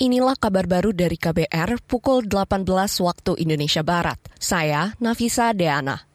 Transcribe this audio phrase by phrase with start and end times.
[0.00, 2.64] Inilah kabar baru dari KBR pukul 18
[3.04, 4.16] waktu Indonesia Barat.
[4.40, 6.08] Saya Nafisa Deana.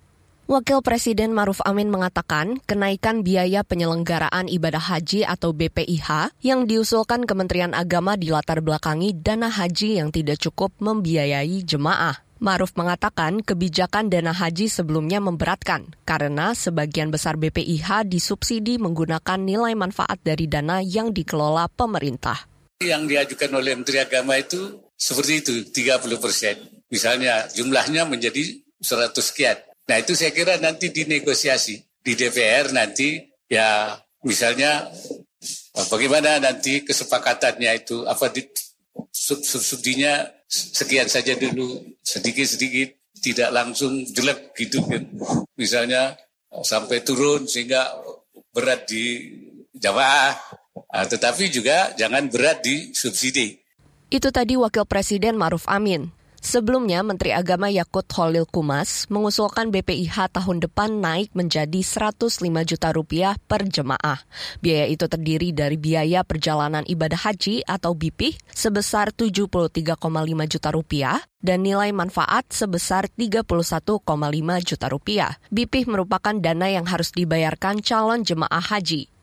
[0.50, 7.78] Wakil Presiden Maruf Amin mengatakan kenaikan biaya penyelenggaraan ibadah haji atau BPIH yang diusulkan Kementerian
[7.78, 12.26] Agama di latar belakangi dana haji yang tidak cukup membiayai jemaah.
[12.42, 20.18] Maruf mengatakan kebijakan dana haji sebelumnya memberatkan karena sebagian besar BPIH disubsidi menggunakan nilai manfaat
[20.26, 22.55] dari dana yang dikelola pemerintah.
[22.84, 26.56] Yang diajukan oleh Menteri Agama itu seperti itu, 30 persen.
[26.92, 29.58] Misalnya jumlahnya menjadi 100 sekian.
[29.86, 33.94] Nah itu saya kira nanti dinegosiasi di DPR nanti ya
[34.26, 34.90] misalnya
[35.90, 38.46] bagaimana nanti kesepakatannya itu apa di,
[39.14, 45.06] sub, subsidinya sekian saja dulu sedikit-sedikit tidak langsung jelek gitu kan.
[45.58, 46.18] Misalnya
[46.62, 47.90] sampai turun sehingga
[48.54, 49.34] berat di
[49.76, 53.56] jamaah Uh, tetapi juga jangan berat di subsidi.
[54.12, 56.12] Itu tadi Wakil Presiden Maruf Amin.
[56.46, 62.38] Sebelumnya, Menteri Agama Yakut Holil Kumas mengusulkan BPIH tahun depan naik menjadi 105
[62.70, 64.22] juta rupiah per jemaah.
[64.62, 69.98] Biaya itu terdiri dari biaya perjalanan ibadah haji atau BIPIH sebesar 73,5
[70.46, 74.06] juta rupiah dan nilai manfaat sebesar 31,5
[74.62, 75.42] juta rupiah.
[75.50, 79.15] BIPIH merupakan dana yang harus dibayarkan calon jemaah haji.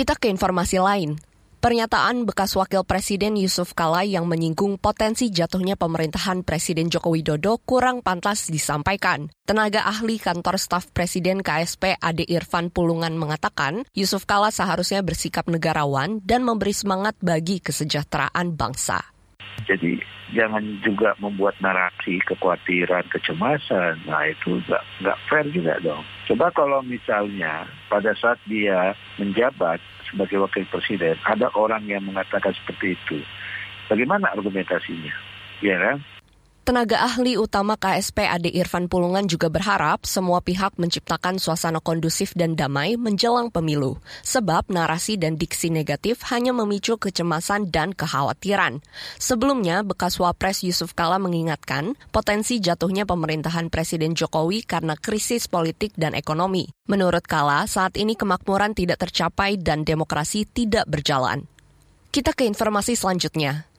[0.00, 1.20] Kita ke informasi lain.
[1.60, 8.00] Pernyataan bekas Wakil Presiden Yusuf Kala yang menyinggung potensi jatuhnya pemerintahan Presiden Joko Widodo kurang
[8.00, 9.28] pantas disampaikan.
[9.44, 16.24] Tenaga ahli kantor staf Presiden KSP Ade Irfan Pulungan mengatakan, Yusuf Kala seharusnya bersikap negarawan
[16.24, 19.19] dan memberi semangat bagi kesejahteraan bangsa.
[19.68, 20.02] Jadi
[20.34, 24.02] jangan juga membuat narasi kekhawatiran, kecemasan.
[24.06, 26.02] Nah itu nggak nggak fair juga dong.
[26.26, 29.78] Coba kalau misalnya pada saat dia menjabat
[30.10, 33.18] sebagai wakil presiden ada orang yang mengatakan seperti itu,
[33.86, 35.14] bagaimana argumentasinya?
[35.62, 36.02] Ya kan?
[36.70, 42.54] Tenaga ahli utama KSP Ade Irfan Pulungan juga berharap semua pihak menciptakan suasana kondusif dan
[42.54, 48.86] damai menjelang pemilu, sebab narasi dan diksi negatif hanya memicu kecemasan dan kekhawatiran.
[49.18, 56.14] Sebelumnya, bekas Wapres Yusuf Kala mengingatkan potensi jatuhnya pemerintahan Presiden Jokowi karena krisis politik dan
[56.14, 56.70] ekonomi.
[56.86, 61.50] Menurut Kala, saat ini kemakmuran tidak tercapai dan demokrasi tidak berjalan.
[62.14, 63.69] Kita ke informasi selanjutnya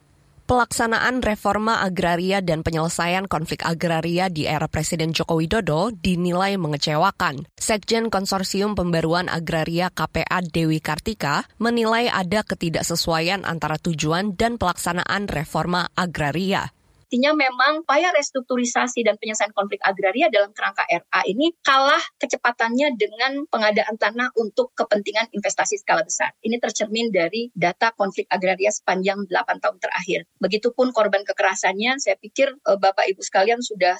[0.51, 7.47] pelaksanaan reforma agraria dan penyelesaian konflik agraria di era Presiden Joko Widodo dinilai mengecewakan.
[7.55, 15.87] Sekjen Konsorsium Pembaruan Agraria KPA Dewi Kartika menilai ada ketidaksesuaian antara tujuan dan pelaksanaan reforma
[15.95, 16.75] agraria.
[17.11, 23.43] Artinya memang upaya restrukturisasi dan penyelesaian konflik agraria dalam kerangka RA ini kalah kecepatannya dengan
[23.51, 26.31] pengadaan tanah untuk kepentingan investasi skala besar.
[26.39, 30.23] Ini tercermin dari data konflik agraria sepanjang 8 tahun terakhir.
[30.39, 33.99] Begitupun korban kekerasannya, saya pikir eh, Bapak Ibu sekalian sudah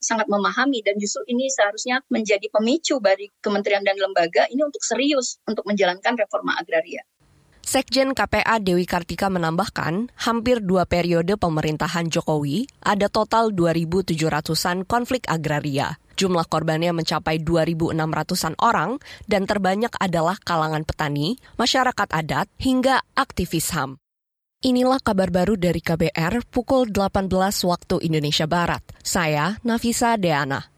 [0.00, 5.36] sangat memahami dan justru ini seharusnya menjadi pemicu bagi kementerian dan lembaga ini untuk serius
[5.44, 7.04] untuk menjalankan reforma agraria.
[7.66, 15.98] Sekjen KPA Dewi Kartika menambahkan, hampir dua periode pemerintahan Jokowi, ada total 2.700-an konflik agraria.
[16.14, 23.98] Jumlah korbannya mencapai 2.600-an orang dan terbanyak adalah kalangan petani, masyarakat adat, hingga aktivis HAM.
[24.62, 27.26] Inilah kabar baru dari KBR pukul 18
[27.66, 28.86] waktu Indonesia Barat.
[29.02, 30.75] Saya Nafisa Deana.